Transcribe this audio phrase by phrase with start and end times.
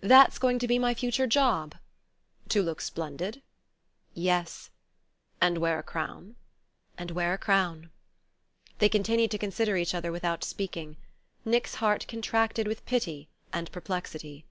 [0.00, 1.74] "That's going to be my future job."
[2.48, 3.42] "To look splendid?"
[4.14, 4.70] "Yes."
[5.38, 6.36] "And wear a crown?"
[6.96, 7.90] "And wear a crown...."
[8.78, 10.96] They continued to consider each other without speaking.
[11.44, 14.46] Nick's heart contracted with pity and perplexity.